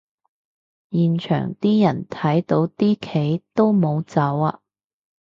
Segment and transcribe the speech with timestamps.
[0.89, 4.59] 現場啲人睇到啲旗都冇走吖